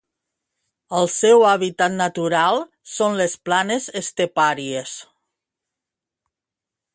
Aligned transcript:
El 0.99 1.09
seu 1.15 1.43
hàbitat 1.49 1.93
natural 1.99 2.57
són 2.93 3.19
les 3.19 3.35
planes 3.51 3.87
estepàries. 4.03 4.95